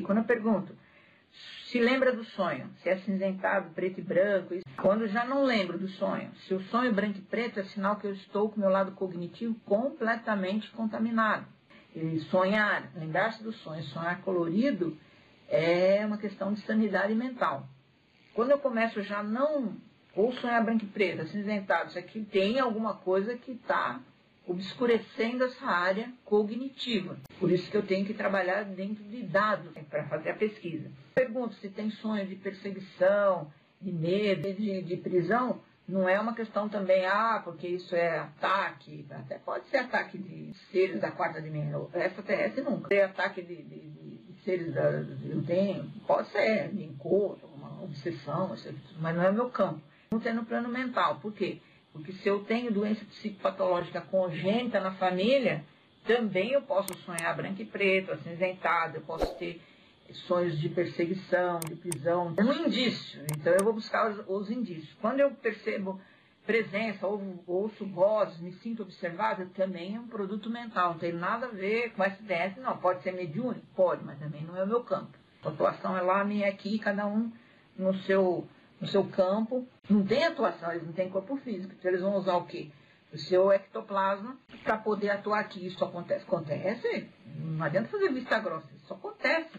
Quando 0.00 0.18
eu 0.18 0.24
pergunto, 0.24 0.74
se 1.66 1.78
lembra 1.78 2.12
do 2.12 2.24
sonho, 2.24 2.70
se 2.82 2.88
é 2.88 2.96
cinzentado, 2.98 3.70
preto 3.74 4.00
e 4.00 4.02
branco, 4.02 4.54
quando 4.76 5.06
já 5.06 5.24
não 5.24 5.44
lembro 5.44 5.78
do 5.78 5.88
sonho, 5.88 6.30
se 6.46 6.54
o 6.54 6.60
sonho 6.64 6.94
branco 6.94 7.18
e 7.18 7.22
preto 7.22 7.60
é 7.60 7.64
sinal 7.64 7.96
que 7.96 8.06
eu 8.06 8.12
estou 8.12 8.48
com 8.48 8.56
o 8.56 8.60
meu 8.60 8.70
lado 8.70 8.92
cognitivo 8.92 9.54
completamente 9.66 10.70
contaminado. 10.70 11.46
E 11.94 12.20
sonhar, 12.30 12.90
lembrar-se 12.94 13.42
do 13.42 13.52
sonho, 13.52 13.82
sonhar 13.84 14.22
colorido, 14.22 14.96
é 15.48 16.04
uma 16.06 16.18
questão 16.18 16.52
de 16.52 16.60
sanidade 16.60 17.14
mental. 17.14 17.66
Quando 18.34 18.50
eu 18.50 18.58
começo 18.58 19.02
já 19.02 19.22
não, 19.22 19.76
ou 20.14 20.32
sonhar 20.32 20.64
branco 20.64 20.84
e 20.84 20.88
preto, 20.88 21.22
acinzentado, 21.22 21.90
isso 21.90 21.98
aqui 21.98 22.24
tem 22.24 22.58
alguma 22.58 22.94
coisa 22.94 23.36
que 23.36 23.52
está 23.52 24.00
obscurecendo 24.48 25.44
essa 25.44 25.66
área 25.66 26.10
cognitiva. 26.24 27.16
Por 27.38 27.52
isso 27.52 27.70
que 27.70 27.76
eu 27.76 27.86
tenho 27.86 28.06
que 28.06 28.14
trabalhar 28.14 28.64
dentro 28.64 29.04
de 29.04 29.22
dados 29.22 29.70
para 29.90 30.04
fazer 30.04 30.30
a 30.30 30.34
pesquisa. 30.34 30.90
Pergunto 31.14 31.54
se 31.56 31.68
tem 31.68 31.90
sonho 31.90 32.26
de 32.26 32.34
perseguição, 32.34 33.52
de 33.80 33.92
medo, 33.92 34.52
de, 34.54 34.82
de 34.82 34.96
prisão. 34.96 35.60
Não 35.86 36.08
é 36.08 36.20
uma 36.20 36.34
questão 36.34 36.68
também, 36.68 37.06
ah, 37.06 37.40
porque 37.42 37.66
isso 37.66 37.94
é 37.94 38.18
ataque, 38.18 39.06
até 39.10 39.38
pode 39.38 39.66
ser 39.68 39.78
ataque 39.78 40.18
de 40.18 40.52
seres 40.70 41.00
da 41.00 41.10
quarta 41.10 41.40
dimensão. 41.40 41.88
Extraterrestre 41.94 42.62
nunca. 42.62 42.88
Tem 42.88 43.02
ataque 43.02 43.40
de, 43.40 43.56
de, 43.56 43.80
de 43.90 44.42
seres 44.44 44.74
da. 44.74 44.82
Eu 44.82 45.42
tenho, 45.46 45.90
pode 46.06 46.28
ser, 46.28 46.68
de 46.68 46.84
encontro, 46.84 47.48
uma 47.54 47.82
obsessão, 47.82 48.54
mas 49.00 49.16
não 49.16 49.22
é 49.22 49.32
meu 49.32 49.48
campo. 49.48 49.80
Não 50.10 50.20
tem 50.20 50.34
no 50.34 50.44
plano 50.44 50.68
mental. 50.68 51.20
Por 51.20 51.32
quê? 51.32 51.58
Porque 51.92 52.12
se 52.12 52.28
eu 52.28 52.44
tenho 52.44 52.72
doença 52.72 53.04
psicopatológica 53.04 54.00
congênita 54.00 54.80
na 54.80 54.92
família, 54.92 55.64
também 56.04 56.52
eu 56.52 56.62
posso 56.62 56.96
sonhar 56.98 57.36
branco 57.36 57.60
e 57.60 57.64
preto, 57.64 58.12
acinzentado, 58.12 58.96
eu 58.96 59.02
posso 59.02 59.34
ter 59.36 59.60
sonhos 60.26 60.58
de 60.58 60.68
perseguição, 60.68 61.60
de 61.60 61.76
prisão. 61.76 62.34
Um 62.38 62.52
indício, 62.66 63.22
então 63.36 63.52
eu 63.52 63.64
vou 63.64 63.72
buscar 63.72 64.10
os, 64.10 64.24
os 64.26 64.50
indícios. 64.50 64.92
Quando 65.00 65.20
eu 65.20 65.30
percebo 65.32 66.00
presença, 66.46 67.06
ou, 67.06 67.44
ouço 67.46 67.84
vozes, 67.84 68.40
me 68.40 68.52
sinto 68.52 68.82
observado, 68.82 69.44
também 69.50 69.96
é 69.96 70.00
um 70.00 70.08
produto 70.08 70.48
mental, 70.48 70.92
não 70.92 70.98
tem 70.98 71.12
nada 71.12 71.46
a 71.46 71.50
ver 71.50 71.92
com 71.92 72.02
SDS, 72.02 72.56
não. 72.56 72.78
Pode 72.78 73.02
ser 73.02 73.12
mediúnico? 73.12 73.66
Pode, 73.76 74.02
mas 74.02 74.18
também 74.18 74.42
não 74.44 74.56
é 74.56 74.64
o 74.64 74.66
meu 74.66 74.82
campo. 74.82 75.12
A 75.44 75.50
atuação 75.50 75.96
é 75.96 76.00
lá, 76.00 76.24
minha 76.24 76.48
aqui, 76.48 76.78
cada 76.78 77.06
um 77.06 77.30
no 77.76 77.94
seu 78.04 78.48
no 78.80 78.86
seu 78.86 79.04
campo, 79.04 79.66
não 79.88 80.04
tem 80.04 80.24
atuação, 80.24 80.70
eles 80.70 80.86
não 80.86 80.92
têm 80.92 81.08
corpo 81.08 81.36
físico, 81.38 81.74
então 81.76 81.90
eles 81.90 82.02
vão 82.02 82.16
usar 82.16 82.36
o 82.36 82.44
quê? 82.44 82.70
O 83.12 83.18
seu 83.18 83.50
ectoplasma 83.50 84.36
para 84.62 84.76
poder 84.76 85.10
atuar 85.10 85.40
aqui. 85.40 85.66
Isso 85.66 85.82
acontece? 85.82 86.24
Acontece. 86.24 87.08
Não 87.38 87.64
adianta 87.64 87.88
fazer 87.88 88.12
vista 88.12 88.38
grossa, 88.38 88.68
isso 88.76 88.92
acontece. 88.92 89.58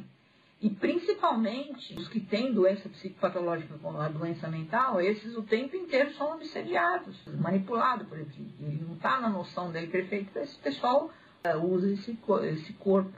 E 0.62 0.70
principalmente 0.70 1.98
os 1.98 2.10
que 2.10 2.20
têm 2.20 2.54
doença 2.54 2.90
psicopatológica 2.90 3.78
como 3.82 3.98
a 3.98 4.10
doença 4.10 4.48
mental, 4.50 5.00
esses 5.00 5.36
o 5.38 5.42
tempo 5.42 5.76
inteiro 5.76 6.12
são 6.14 6.36
obsediados, 6.36 7.18
manipulados 7.28 8.08
por 8.08 8.20
aqui. 8.20 8.54
Ele 8.60 8.84
não 8.86 8.96
está 8.96 9.22
na 9.22 9.30
noção 9.30 9.72
dele 9.72 9.88
perfeito, 9.88 10.38
esse 10.38 10.58
pessoal 10.58 11.10
uh, 11.46 11.66
usa 11.66 11.90
esse, 11.92 12.18
esse 12.44 12.74
corpo. 12.74 13.14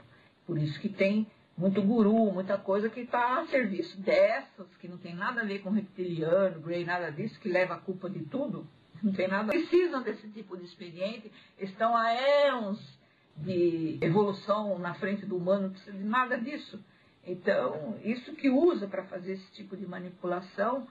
Por 0.46 0.56
isso 0.56 0.78
que 0.80 0.88
tem 0.88 1.26
muito 1.56 1.82
guru, 1.82 2.32
muita 2.32 2.56
coisa 2.58 2.88
que 2.88 3.00
está 3.00 3.40
a 3.40 3.46
serviço 3.46 4.00
dessas, 4.00 4.66
que 4.80 4.88
não 4.88 4.98
tem 4.98 5.14
nada 5.14 5.42
a 5.42 5.44
ver 5.44 5.60
com 5.60 5.70
reptiliano, 5.70 6.60
Grey, 6.60 6.84
nada 6.84 7.10
disso, 7.10 7.38
que 7.40 7.48
leva 7.48 7.74
a 7.74 7.78
culpa 7.78 8.08
de 8.08 8.20
tudo, 8.24 8.66
não 9.02 9.12
tem 9.12 9.28
nada. 9.28 9.52
Precisam 9.52 10.02
desse 10.02 10.28
tipo 10.28 10.56
de 10.56 10.64
expediente, 10.64 11.30
estão 11.58 11.96
há 11.96 12.12
éons 12.12 12.78
de 13.36 13.98
evolução 14.00 14.78
na 14.78 14.94
frente 14.94 15.26
do 15.26 15.36
humano, 15.36 15.64
não 15.64 15.70
precisa 15.70 15.96
de 15.96 16.04
nada 16.04 16.38
disso. 16.38 16.82
Então, 17.26 17.98
isso 18.02 18.34
que 18.34 18.50
usa 18.50 18.86
para 18.86 19.04
fazer 19.04 19.32
esse 19.34 19.52
tipo 19.52 19.76
de 19.76 19.86
manipulação 19.86 20.86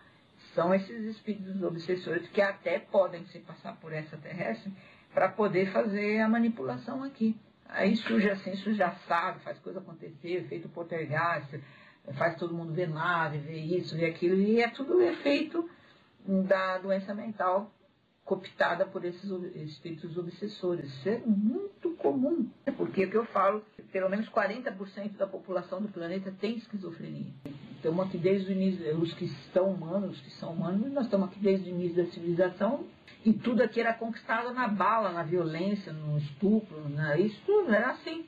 são 0.54 0.74
esses 0.74 1.04
espíritos 1.06 1.62
obsessores 1.62 2.28
que 2.30 2.42
até 2.42 2.80
podem 2.80 3.26
se 3.28 3.40
passar 3.40 3.76
por 3.78 3.94
essa 3.94 4.18
terrestre 4.18 4.72
para 5.14 5.30
poder 5.30 5.72
fazer 5.72 6.20
a 6.20 6.30
manipulação 6.30 7.04
aqui. 7.04 7.36
Aí 7.72 7.96
surge 7.96 8.30
assim, 8.30 8.56
surge 8.58 8.84
faz 9.44 9.58
coisa 9.60 9.80
acontecer, 9.80 10.46
feito 10.48 10.68
poltergeist, 10.70 11.58
faz 12.18 12.36
todo 12.38 12.54
mundo 12.54 12.74
ver 12.74 12.90
nave, 12.90 13.38
ver 13.38 13.60
isso, 13.60 13.96
ver 13.96 14.06
aquilo, 14.06 14.36
e 14.36 14.62
é 14.62 14.70
tudo 14.70 15.02
efeito 15.02 15.70
da 16.26 16.78
doença 16.80 17.16
mental 17.16 17.72
cooptada 18.26 18.86
por 18.86 19.04
esses 19.04 19.24
espíritos 19.56 20.18
obsessores. 20.18 20.86
Isso 20.86 21.10
é 21.10 21.22
muito 21.26 21.92
comum. 21.98 22.50
Porque 22.78 23.06
o 23.06 23.10
que 23.10 23.18
eu 23.18 23.26
falo, 23.26 23.64
pelo 23.92 24.10
menos 24.10 24.30
40% 24.30 25.18
da 25.18 25.28
população 25.28 25.82
do 25.82 25.90
planeta 25.90 26.32
tem 26.40 26.58
esquizofrenia. 26.58 27.32
Estamos 27.82 28.06
aqui 28.06 28.20
desde 28.20 28.48
o 28.48 28.52
início, 28.52 28.96
os 29.00 29.12
que 29.16 29.26
estão 29.26 29.72
humanos, 29.72 30.12
os 30.12 30.22
que 30.22 30.30
são 30.34 30.54
humanos, 30.54 30.94
nós 30.94 31.06
estamos 31.06 31.30
aqui 31.30 31.40
desde 31.40 31.68
o 31.68 31.74
início 31.74 31.96
da 31.96 32.12
civilização, 32.12 32.86
e 33.26 33.34
tudo 33.34 33.64
aqui 33.64 33.80
era 33.80 33.92
conquistado 33.92 34.54
na 34.54 34.68
bala, 34.68 35.12
na 35.12 35.24
violência, 35.24 35.92
no 35.92 36.16
estupro, 36.20 36.78
né? 36.90 37.20
isso 37.20 37.42
tudo 37.44 37.74
era 37.74 37.90
assim. 37.90 38.24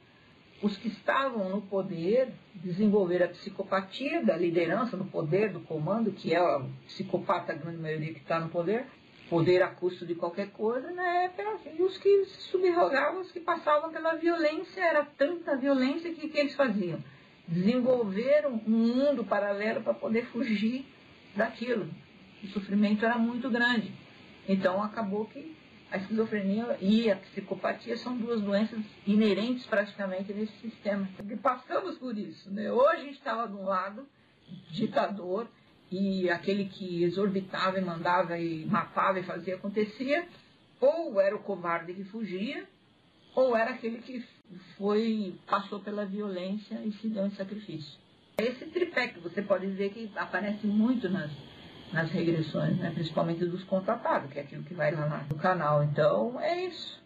Os 0.59 0.75
que 0.75 0.87
estavam 0.87 1.49
no 1.49 1.61
poder 1.61 2.29
desenvolveram 2.55 3.27
a 3.27 3.29
psicopatia 3.29 4.25
da 4.25 4.35
liderança, 4.35 4.97
no 4.97 5.05
poder, 5.05 5.53
do 5.53 5.59
comando, 5.59 6.11
que 6.11 6.33
é 6.33 6.41
o 6.41 6.65
psicopata, 6.87 7.53
a 7.53 7.55
grande 7.55 7.77
maioria 7.77 8.11
que 8.11 8.21
está 8.21 8.39
no 8.39 8.49
poder, 8.49 8.87
poder 9.29 9.61
a 9.61 9.67
custo 9.67 10.03
de 10.03 10.15
qualquer 10.15 10.49
coisa, 10.49 10.89
né? 10.89 11.31
E 11.77 11.83
os 11.83 11.95
que 11.99 12.25
se 12.25 12.49
subrogavam, 12.49 13.21
os 13.21 13.31
que 13.31 13.39
passavam 13.39 13.91
pela 13.91 14.15
violência, 14.15 14.81
era 14.81 15.05
tanta 15.05 15.55
violência 15.55 16.11
que, 16.11 16.27
que 16.27 16.39
eles 16.39 16.55
faziam? 16.55 16.99
Desenvolveram 17.47 18.61
um 18.65 18.69
mundo 18.69 19.23
paralelo 19.23 19.81
para 19.81 19.93
poder 19.93 20.25
fugir 20.27 20.85
daquilo. 21.35 21.89
O 22.43 22.47
sofrimento 22.47 23.05
era 23.05 23.17
muito 23.17 23.49
grande. 23.49 23.91
Então 24.47 24.81
acabou 24.81 25.25
que 25.25 25.55
a 25.91 25.97
esquizofrenia 25.97 26.77
e 26.81 27.11
a 27.11 27.15
psicopatia 27.15 27.95
são 27.97 28.17
duas 28.17 28.41
doenças 28.41 28.79
inerentes 29.05 29.65
praticamente 29.65 30.33
nesse 30.33 30.53
sistema. 30.57 31.07
E 31.29 31.35
passamos 31.35 31.97
por 31.99 32.17
isso. 32.17 32.49
Né? 32.49 32.71
Hoje 32.71 32.95
a 32.95 33.03
gente 33.03 33.17
estava 33.17 33.47
de 33.47 33.53
um 33.53 33.63
lado, 33.63 34.07
ditador, 34.71 35.47
e 35.91 36.27
aquele 36.31 36.65
que 36.65 37.03
exorbitava 37.03 37.77
e 37.77 37.81
mandava 37.85 38.39
e 38.39 38.65
matava 38.65 39.19
e 39.19 39.23
fazia 39.23 39.53
acontecia, 39.53 40.27
ou 40.81 41.21
era 41.21 41.35
o 41.35 41.39
covarde 41.39 41.93
que 41.93 42.03
fugia, 42.05 42.67
ou 43.35 43.55
era 43.55 43.71
aquele 43.71 43.99
que 43.99 44.23
foi 44.77 45.35
passou 45.47 45.79
pela 45.79 46.05
violência 46.05 46.75
e 46.83 46.91
se 46.93 47.07
deu 47.07 47.25
em 47.25 47.31
sacrifício. 47.31 47.99
Esse 48.37 48.65
tripé 48.65 49.07
que 49.07 49.19
você 49.19 49.41
pode 49.41 49.67
ver 49.67 49.89
que 49.91 50.11
aparece 50.15 50.65
muito 50.65 51.09
nas 51.09 51.31
nas 51.93 52.09
regressões, 52.09 52.75
né? 52.79 52.89
principalmente 52.91 53.45
dos 53.45 53.63
contratados, 53.65 54.31
que 54.31 54.39
é 54.39 54.41
aquilo 54.41 54.63
que 54.63 54.73
vai 54.73 54.91
lá 54.91 55.25
no 55.29 55.35
canal. 55.35 55.83
Então, 55.83 56.41
é 56.41 56.65
isso. 56.65 56.99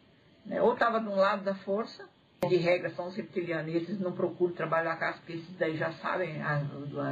Né? 0.46 0.62
Ou 0.62 0.74
estava 0.74 1.02
de 1.02 1.10
um 1.10 1.16
lado 1.16 1.44
da 1.44 1.54
força, 1.56 2.08
de 2.48 2.56
regra 2.56 2.90
são 2.92 3.08
os 3.08 3.16
reptilianos, 3.16 3.76
esses 3.76 4.00
não 4.00 4.14
procuram 4.14 4.54
trabalhar 4.54 4.94
a 4.94 4.98
casa, 4.98 5.18
porque 5.18 5.34
esses 5.34 5.58
daí 5.58 5.76
já 5.76 5.92
sabem 5.94 6.42
ah, 6.42 6.64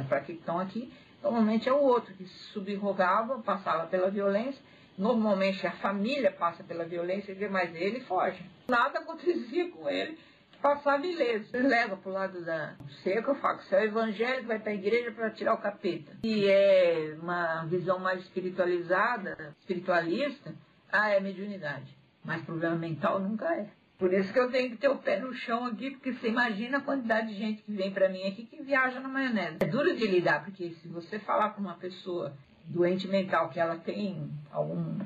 para 0.08 0.22
que 0.22 0.32
estão 0.32 0.58
aqui. 0.58 0.90
Normalmente 1.22 1.68
é 1.68 1.72
o 1.72 1.82
outro 1.82 2.14
que 2.14 2.24
se 2.24 2.38
subrogava, 2.52 3.38
passava 3.40 3.86
pela 3.86 4.10
violência. 4.10 4.60
Normalmente 4.98 5.66
a 5.66 5.72
família 5.72 6.30
passa 6.32 6.64
pela 6.64 6.84
violência, 6.84 7.36
mas 7.50 7.74
ele 7.74 8.00
foge. 8.00 8.42
Nada 8.68 9.00
acontecia 9.00 9.70
com 9.70 9.88
ele 9.88 10.18
passava 10.66 11.06
ileso. 11.06 11.48
Ele 11.54 11.68
leva 11.68 11.96
para 11.96 12.10
o 12.10 12.12
lado 12.12 12.44
da 12.44 12.74
seca, 13.02 13.30
eu 13.30 13.34
falo, 13.36 13.60
se 13.62 13.74
é 13.74 13.84
evangélico, 13.84 14.48
vai 14.48 14.58
para 14.58 14.72
a 14.72 14.74
igreja 14.74 15.12
para 15.12 15.30
tirar 15.30 15.54
o 15.54 15.58
capeta. 15.58 16.12
E 16.24 16.46
é 16.48 17.16
uma 17.20 17.64
visão 17.66 17.98
mais 17.98 18.20
espiritualizada, 18.22 19.54
espiritualista, 19.60 20.54
ah, 20.90 21.10
é 21.10 21.20
mediunidade. 21.20 21.96
Mas 22.24 22.42
problema 22.42 22.76
mental 22.76 23.20
nunca 23.20 23.54
é. 23.54 23.68
Por 23.98 24.12
isso 24.12 24.30
que 24.32 24.38
eu 24.38 24.50
tenho 24.50 24.70
que 24.70 24.76
ter 24.76 24.88
o 24.88 24.98
pé 24.98 25.18
no 25.20 25.32
chão 25.32 25.64
aqui, 25.64 25.92
porque 25.92 26.12
você 26.12 26.28
imagina 26.28 26.78
a 26.78 26.82
quantidade 26.82 27.28
de 27.28 27.34
gente 27.34 27.62
que 27.62 27.72
vem 27.72 27.90
para 27.90 28.08
mim 28.08 28.26
aqui 28.26 28.44
que 28.44 28.62
viaja 28.62 29.00
na 29.00 29.08
maionese. 29.08 29.56
É 29.60 29.64
duro 29.64 29.96
de 29.96 30.06
lidar, 30.06 30.44
porque 30.44 30.70
se 30.70 30.88
você 30.88 31.18
falar 31.18 31.50
com 31.50 31.62
uma 31.62 31.76
pessoa 31.76 32.36
doente 32.66 33.06
mental 33.08 33.48
que 33.48 33.60
ela 33.60 33.76
tem 33.76 34.30
algum 34.50 34.98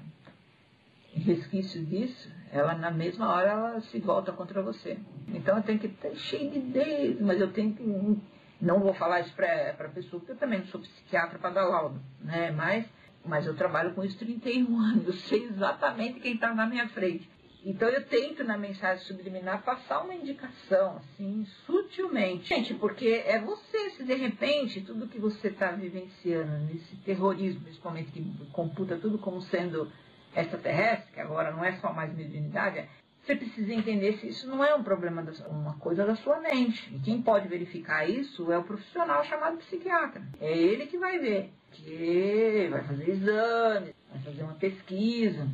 resquício 1.14 1.84
disso, 1.84 2.30
ela 2.52 2.74
na 2.74 2.90
mesma 2.90 3.32
hora 3.32 3.50
ela 3.50 3.80
se 3.82 3.98
volta 4.00 4.32
contra 4.32 4.62
você. 4.62 4.98
Então 5.28 5.56
eu 5.56 5.62
tenho 5.62 5.78
que 5.78 5.86
estar 5.86 6.10
cheio 6.14 6.50
de 6.50 6.58
ideias, 6.58 7.20
mas 7.20 7.40
eu 7.40 7.52
tenho 7.52 7.74
que. 7.74 8.18
Não 8.60 8.80
vou 8.80 8.92
falar 8.92 9.20
isso 9.20 9.34
para 9.34 9.74
a 9.78 9.88
pessoa, 9.88 10.20
porque 10.20 10.32
eu 10.32 10.36
também 10.36 10.58
não 10.58 10.66
sou 10.66 10.80
psiquiatra 10.80 11.38
para 11.38 11.50
dar 11.50 11.64
laudo, 11.64 11.98
né? 12.20 12.50
Mas, 12.50 12.84
mas 13.24 13.46
eu 13.46 13.56
trabalho 13.56 13.94
com 13.94 14.04
isso 14.04 14.18
31 14.18 14.76
anos, 14.78 15.06
eu 15.06 15.12
sei 15.14 15.44
exatamente 15.44 16.20
quem 16.20 16.34
está 16.34 16.54
na 16.54 16.66
minha 16.66 16.88
frente. 16.88 17.28
Então 17.64 17.88
eu 17.88 18.04
tento 18.06 18.42
na 18.42 18.56
mensagem 18.56 19.04
subliminar 19.04 19.62
passar 19.62 20.02
uma 20.02 20.14
indicação, 20.14 20.96
assim, 20.96 21.44
sutilmente. 21.66 22.48
Gente, 22.48 22.74
porque 22.74 23.22
é 23.26 23.38
você, 23.40 23.90
se 23.90 24.04
de 24.04 24.14
repente 24.14 24.80
tudo 24.80 25.08
que 25.08 25.18
você 25.18 25.48
está 25.48 25.70
vivenciando, 25.72 26.64
nesse 26.66 26.96
terrorismo, 27.04 27.60
principalmente 27.62 28.10
que 28.10 28.24
computa 28.52 28.96
tudo 28.96 29.18
como 29.18 29.42
sendo 29.42 29.90
extraterrestre, 30.34 31.12
que 31.12 31.20
agora 31.20 31.50
não 31.50 31.64
é 31.64 31.72
só 31.78 31.92
mais 31.92 32.14
mediunidade, 32.14 32.88
Você 33.22 33.36
precisa 33.36 33.74
entender 33.74 34.16
se 34.18 34.28
isso 34.28 34.48
não 34.48 34.64
é 34.64 34.74
um 34.74 34.82
problema, 34.82 35.22
da, 35.22 35.32
uma 35.48 35.74
coisa 35.78 36.06
da 36.06 36.16
sua 36.16 36.40
mente. 36.40 36.92
E 36.94 36.98
quem 37.00 37.20
pode 37.20 37.46
verificar 37.48 38.08
isso 38.08 38.50
é 38.50 38.56
o 38.56 38.64
profissional 38.64 39.22
chamado 39.24 39.58
psiquiatra. 39.58 40.22
É 40.40 40.56
ele 40.56 40.86
que 40.86 40.96
vai 40.96 41.18
ver, 41.18 41.52
que 41.70 42.68
vai 42.70 42.82
fazer 42.82 43.10
exames, 43.10 43.94
vai 44.10 44.22
fazer 44.24 44.42
uma 44.42 44.54
pesquisa. 44.54 45.46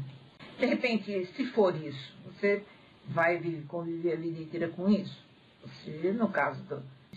De 0.58 0.66
repente, 0.66 1.26
se 1.34 1.46
for 1.46 1.74
isso, 1.76 2.14
você 2.24 2.64
vai 3.08 3.38
conviver 3.68 4.14
a 4.14 4.16
vida 4.16 4.40
inteira 4.40 4.68
com 4.68 4.88
isso? 4.88 5.24
Você, 5.62 6.12
no 6.12 6.28
caso 6.28 6.62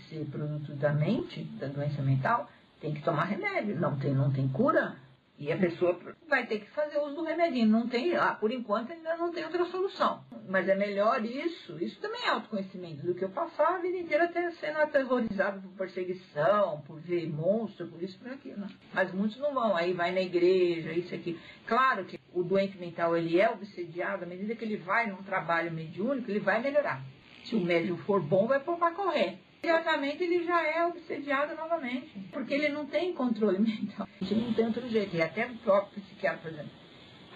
ser 0.09 0.25
produto 0.25 0.73
da 0.73 0.91
mente, 0.93 1.43
da 1.59 1.67
doença 1.67 2.01
mental, 2.01 2.49
tem 2.79 2.93
que 2.93 3.01
tomar 3.01 3.25
remédio. 3.25 3.79
Não 3.79 3.97
tem, 3.97 4.13
não 4.13 4.31
tem 4.31 4.47
cura. 4.49 4.95
E 5.37 5.53
a 5.53 5.57
pessoa 5.57 5.97
vai 6.27 6.45
ter 6.47 6.59
que 6.59 6.69
fazer 6.71 6.97
uso 6.99 7.15
do 7.15 7.23
remedinho. 7.23 7.67
Não 7.67 7.87
tem, 7.87 8.13
ah, 8.15 8.35
por 8.35 8.51
enquanto 8.51 8.91
ainda 8.91 9.15
não 9.15 9.31
tem 9.31 9.45
outra 9.45 9.63
solução. 9.65 10.21
Mas 10.49 10.67
é 10.67 10.75
melhor 10.75 11.23
isso, 11.23 11.81
isso 11.81 11.97
também 12.01 12.25
é 12.25 12.29
autoconhecimento, 12.29 13.05
do 13.05 13.13
que 13.13 13.23
eu 13.23 13.29
passar 13.29 13.75
a 13.75 13.77
vida 13.77 13.97
inteira 13.97 14.25
até 14.25 14.51
sendo 14.51 14.79
aterrorizado 14.79 15.61
por 15.61 15.71
perseguição, 15.77 16.81
por 16.81 16.99
ver 16.99 17.29
monstro, 17.29 17.87
por 17.87 18.01
isso, 18.01 18.19
por 18.19 18.31
aquilo. 18.31 18.57
Né? 18.57 18.67
Mas 18.93 19.13
muitos 19.13 19.37
não 19.37 19.53
vão, 19.53 19.75
aí 19.77 19.93
vai 19.93 20.11
na 20.11 20.21
igreja, 20.21 20.91
isso 20.91 21.15
aqui. 21.15 21.39
Claro 21.65 22.03
que 22.03 22.18
o 22.33 22.43
doente 22.43 22.77
mental 22.77 23.15
ele 23.15 23.39
é 23.39 23.49
obsediado, 23.49 24.23
à 24.23 24.27
medida 24.27 24.55
que 24.55 24.63
ele 24.63 24.77
vai 24.77 25.07
num 25.07 25.23
trabalho 25.23 25.71
mediúnico, 25.71 26.29
ele 26.29 26.39
vai 26.39 26.61
melhorar. 26.61 27.03
Se 27.43 27.55
o 27.55 27.59
médium 27.59 27.97
for 27.97 28.21
bom, 28.21 28.47
vai 28.47 28.59
pôr 28.59 28.77
para 28.77 28.93
correr 28.93 29.39
imediatamente 29.61 30.23
ele 30.23 30.45
já 30.45 30.65
é 30.65 30.85
obsediado 30.85 31.55
novamente, 31.55 32.17
porque 32.31 32.53
ele 32.53 32.69
não 32.69 32.85
tem 32.85 33.13
controle 33.13 33.59
mental. 33.59 34.07
A 34.19 34.25
gente 34.25 34.41
não 34.41 34.53
tem 34.53 34.65
outro 34.65 34.87
jeito. 34.89 35.15
E 35.15 35.21
até 35.21 35.45
o 35.47 35.55
próprio 35.57 36.01
psiquiatra, 36.01 36.39
por 36.41 36.51
exemplo, 36.51 36.71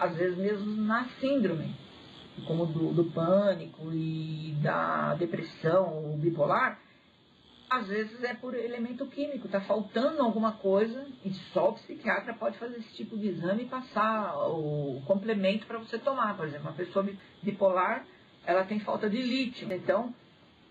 às 0.00 0.16
vezes 0.16 0.36
mesmo 0.38 0.82
na 0.82 1.04
síndrome, 1.20 1.74
como 2.46 2.66
do, 2.66 2.92
do 2.92 3.04
pânico 3.12 3.92
e 3.92 4.56
da 4.62 5.14
depressão, 5.14 6.18
bipolar, 6.18 6.80
às 7.76 7.88
vezes 7.88 8.22
é 8.22 8.34
por 8.34 8.54
elemento 8.54 9.06
químico, 9.06 9.46
está 9.46 9.60
faltando 9.60 10.22
alguma 10.22 10.52
coisa 10.52 11.06
e 11.24 11.32
só 11.52 11.70
o 11.70 11.74
psiquiatra 11.74 12.34
pode 12.34 12.58
fazer 12.58 12.78
esse 12.78 12.94
tipo 12.94 13.16
de 13.16 13.28
exame 13.28 13.64
e 13.64 13.68
passar 13.68 14.36
o 14.48 15.02
complemento 15.06 15.66
para 15.66 15.78
você 15.78 15.98
tomar. 15.98 16.36
Por 16.36 16.46
exemplo, 16.46 16.68
uma 16.68 16.76
pessoa 16.76 17.06
bipolar, 17.42 18.06
ela 18.46 18.64
tem 18.64 18.80
falta 18.80 19.08
de 19.08 19.20
lítio, 19.20 19.72
então 19.72 20.14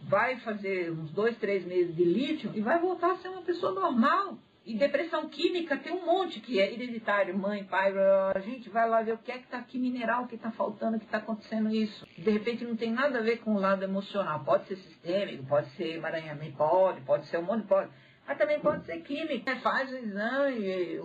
vai 0.02 0.38
fazer 0.40 0.92
uns 0.92 1.12
dois, 1.12 1.38
três 1.38 1.66
meses 1.66 1.96
de 1.96 2.04
lítio 2.04 2.52
e 2.54 2.62
vai 2.62 2.80
voltar 2.80 3.12
a 3.12 3.18
ser 3.18 3.30
uma 3.30 3.42
pessoa 3.42 3.72
normal. 3.72 4.38
E 4.66 4.78
depressão 4.78 5.28
química 5.28 5.76
tem 5.78 5.92
um 5.92 6.06
monte 6.06 6.40
que 6.40 6.60
é 6.60 6.72
hereditário, 6.72 7.38
mãe, 7.38 7.66
pai, 7.66 7.94
a 8.34 8.40
gente 8.40 8.70
vai 8.70 8.90
lá 8.90 9.02
ver 9.02 9.14
o 9.14 9.18
que 9.18 9.32
é 9.32 9.38
que 9.38 9.44
está 9.44 9.58
aqui 9.58 9.78
mineral, 9.78 10.26
que 10.28 10.36
está 10.36 10.52
faltando, 10.52 10.98
que 10.98 11.06
está 11.06 11.18
acontecendo 11.18 11.70
isso. 11.70 12.08
De 12.18 12.32
repente 12.32 12.64
não 12.64 12.76
tem 12.76 12.92
nada 12.92 13.20
a 13.20 13.22
ver 13.22 13.40
com 13.40 13.56
o 13.56 13.60
lado 13.60 13.84
emocional. 13.84 14.44
Pode 14.46 14.68
ser 14.68 14.78
sistêmico, 14.78 15.46
pode 15.46 15.70
ser 15.72 15.96
emaranhamento, 15.96 16.56
pode, 16.56 17.02
pode 17.02 17.26
ser 17.28 17.40
monte, 17.40 17.68
pode. 17.68 17.92
Mas 18.26 18.38
também 18.38 18.60
pode 18.62 18.86
ser 18.86 19.02
químico. 19.02 19.44
Faz 19.62 19.92
o 19.92 19.98
exame, 19.98 21.00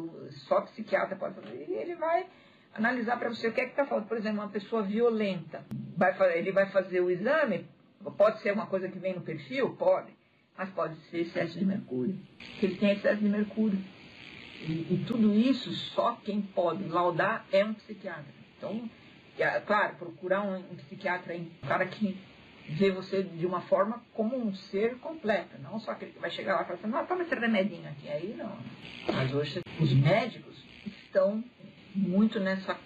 só 0.46 0.60
psiquiatra 0.60 1.16
pode 1.16 1.34
fazer, 1.34 1.66
e 1.68 1.72
ele 1.74 1.96
vai 1.96 2.26
analisar 2.74 3.18
para 3.18 3.28
você 3.28 3.48
o 3.48 3.52
que 3.52 3.60
é 3.60 3.64
que 3.64 3.70
está 3.70 3.84
faltando. 3.84 4.08
Por 4.08 4.18
exemplo, 4.18 4.40
uma 4.40 4.50
pessoa 4.50 4.82
violenta, 4.82 5.64
vai, 5.96 6.38
ele 6.38 6.52
vai 6.52 6.70
fazer 6.70 7.00
o 7.00 7.10
exame, 7.10 7.66
Pode 8.16 8.40
ser 8.42 8.52
uma 8.52 8.66
coisa 8.66 8.88
que 8.88 8.98
vem 8.98 9.14
no 9.14 9.22
perfil? 9.22 9.74
Pode. 9.76 10.12
Mas 10.56 10.70
pode 10.70 10.96
ser 11.10 11.20
excesso 11.20 11.58
de 11.58 11.64
mercúrio. 11.64 12.18
Que 12.58 12.66
ele 12.66 12.76
tem 12.76 12.90
excesso 12.90 13.20
de 13.20 13.28
mercúrio. 13.28 13.78
E, 14.60 14.72
e, 14.90 15.04
tudo 15.06 15.34
isso, 15.34 15.72
só 15.72 16.18
quem 16.24 16.42
pode 16.42 16.84
laudar 16.84 17.46
é 17.52 17.64
um 17.64 17.74
psiquiatra. 17.74 18.24
Então, 18.56 18.90
é, 19.38 19.60
claro, 19.60 19.94
procurar 19.96 20.42
um, 20.42 20.56
um 20.56 20.76
psiquiatra, 20.76 21.36
um 21.36 21.48
cara 21.66 21.86
que 21.86 22.18
vê 22.68 22.90
você 22.90 23.22
de 23.22 23.46
uma 23.46 23.60
forma 23.62 24.02
como 24.12 24.36
um 24.36 24.52
ser 24.54 24.98
completo, 24.98 25.56
não 25.62 25.78
só 25.78 25.92
aquele 25.92 26.12
que 26.12 26.18
vai 26.18 26.30
chegar 26.30 26.56
lá 26.56 26.62
e 26.62 26.64
falar 26.66 26.78
assim, 26.78 26.88
não, 26.88 27.06
toma 27.06 27.22
esse 27.22 27.34
remedinho 27.34 27.88
aqui. 27.88 28.08
Aí 28.08 28.34
não. 28.36 28.58
Mas 29.06 29.32
hoje 29.32 29.60
os 29.80 29.92
médicos 29.94 30.56
estão 30.84 31.42
muito 31.94 32.38
nessa 32.38 32.76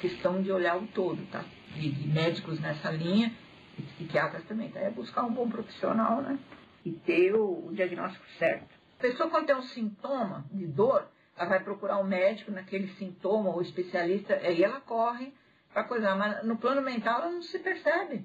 questão 0.00 0.42
de 0.42 0.52
olhar 0.52 0.76
o 0.76 0.86
todo, 0.88 1.26
tá? 1.30 1.44
De, 1.74 2.08
médicos 2.08 2.60
nessa 2.60 2.90
linha 2.90 3.32
e 3.78 3.82
psiquiatras 3.82 4.44
também. 4.44 4.68
Então 4.68 4.82
é 4.82 4.90
buscar 4.90 5.24
um 5.24 5.32
bom 5.32 5.48
profissional, 5.48 6.22
né? 6.22 6.38
E 6.84 6.92
ter 6.92 7.34
o, 7.34 7.66
o 7.66 7.74
diagnóstico 7.74 8.24
certo. 8.38 8.75
A 8.98 9.02
pessoa 9.02 9.28
quando 9.28 9.46
tem 9.46 9.56
um 9.56 9.62
sintoma 9.62 10.44
de 10.50 10.66
dor, 10.66 11.06
ela 11.36 11.48
vai 11.48 11.62
procurar 11.62 11.98
um 11.98 12.04
médico 12.04 12.50
naquele 12.50 12.88
sintoma 12.94 13.50
ou 13.50 13.60
especialista, 13.60 14.34
aí 14.34 14.62
ela 14.62 14.80
corre 14.80 15.32
para 15.72 15.84
coisar. 15.84 16.16
Mas 16.16 16.44
no 16.44 16.56
plano 16.56 16.80
mental 16.80 17.20
ela 17.20 17.32
não 17.32 17.42
se 17.42 17.58
percebe. 17.58 18.24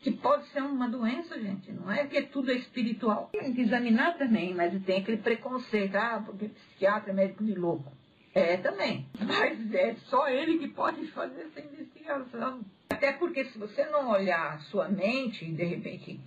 Que 0.00 0.12
pode 0.12 0.46
ser 0.48 0.62
uma 0.62 0.88
doença, 0.88 1.40
gente. 1.40 1.72
Não 1.72 1.90
é 1.90 2.06
que 2.06 2.22
tudo 2.22 2.52
é 2.52 2.54
espiritual. 2.54 3.30
Tem 3.32 3.52
que 3.52 3.62
examinar 3.62 4.16
também, 4.16 4.54
mas 4.54 4.80
tem 4.84 5.00
aquele 5.00 5.16
preconceito. 5.16 5.96
Ah, 5.96 6.22
porque 6.24 6.48
psiquiatra 6.48 7.10
é 7.10 7.14
médico 7.14 7.42
de 7.42 7.54
louco. 7.54 7.90
É 8.32 8.58
também. 8.58 9.06
Mas 9.18 9.74
é 9.74 9.94
só 10.06 10.28
ele 10.28 10.58
que 10.58 10.68
pode 10.68 11.04
fazer 11.08 11.42
essa 11.42 11.60
investigação. 11.60 12.60
Até 12.90 13.12
porque 13.12 13.46
se 13.46 13.58
você 13.58 13.86
não 13.86 14.10
olhar 14.10 14.54
a 14.54 14.58
sua 14.58 14.88
mente 14.88 15.44
e 15.44 15.52
de 15.52 15.64
repente 15.64 16.20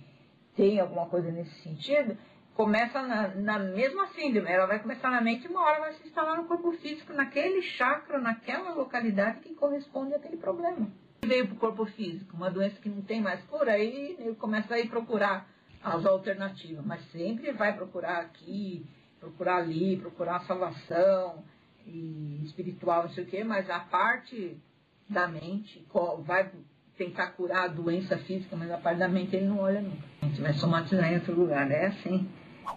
tem 0.54 0.78
alguma 0.78 1.06
coisa 1.06 1.30
nesse 1.30 1.54
sentido, 1.62 2.16
começa 2.54 3.02
na, 3.02 3.28
na, 3.28 3.58
mesma 3.58 4.06
síndrome. 4.08 4.50
Ela 4.50 4.66
vai 4.66 4.78
começar 4.78 5.10
na 5.10 5.20
mente 5.20 5.44
e 5.44 5.48
uma 5.48 5.62
hora 5.62 5.80
vai 5.80 5.92
se 5.94 6.06
instalar 6.06 6.36
no 6.36 6.44
corpo 6.44 6.72
físico, 6.72 7.12
naquele 7.12 7.62
chakra, 7.62 8.18
naquela 8.18 8.74
localidade 8.74 9.40
que 9.40 9.54
corresponde 9.54 10.14
àquele 10.14 10.36
problema. 10.36 10.88
Veio 11.24 11.46
para 11.46 11.54
o 11.54 11.58
corpo 11.58 11.86
físico, 11.86 12.36
uma 12.36 12.50
doença 12.50 12.80
que 12.80 12.88
não 12.88 13.02
tem 13.02 13.20
mais 13.20 13.42
cura, 13.44 13.72
aí 13.72 14.16
ele 14.18 14.34
começa 14.34 14.74
a 14.74 14.80
ir 14.80 14.88
procurar 14.88 15.48
as 15.82 16.04
alternativas, 16.04 16.84
mas 16.84 17.00
sempre 17.10 17.52
vai 17.52 17.74
procurar 17.74 18.18
aqui, 18.18 18.84
procurar 19.20 19.56
ali, 19.56 19.96
procurar 19.96 20.36
a 20.36 20.40
salvação 20.40 21.44
e 21.86 22.40
espiritual, 22.44 23.04
não 23.04 23.10
sei 23.10 23.24
o 23.24 23.26
quê, 23.26 23.44
mas 23.44 23.70
a 23.70 23.80
parte 23.80 24.60
da 25.08 25.28
mente, 25.28 25.84
vai 26.24 26.50
tentar 26.96 27.28
curar 27.32 27.64
a 27.64 27.68
doença 27.68 28.16
física, 28.18 28.56
mas 28.56 28.70
a 28.70 28.78
parte 28.78 28.98
da 28.98 29.08
mente 29.08 29.34
ele 29.34 29.46
não 29.46 29.60
olha 29.60 29.80
nunca. 29.80 30.02
A 30.22 30.26
gente 30.26 30.40
vai 30.40 30.52
somatizar 30.54 31.12
em 31.12 31.16
outro 31.16 31.34
lugar, 31.34 31.70
é 31.70 31.86
assim. 31.86 32.28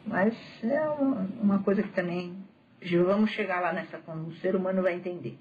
Mas 0.06 0.36
é 0.64 0.88
uma, 0.90 1.60
coisa 1.64 1.82
que 1.82 1.94
também 1.94 2.38
vamos 3.04 3.32
chegar 3.32 3.60
lá 3.60 3.74
nessa, 3.74 3.98
como 4.00 4.28
o 4.28 4.36
ser 4.38 4.56
humano 4.56 4.84
vai 4.84 4.94
entender. 4.94 5.38